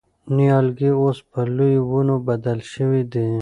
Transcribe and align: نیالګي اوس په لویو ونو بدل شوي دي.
نیالګي 0.35 0.89
اوس 1.01 1.17
په 1.31 1.41
لویو 1.55 1.83
ونو 1.91 2.15
بدل 2.27 2.59
شوي 2.71 3.01
دي. 3.13 3.27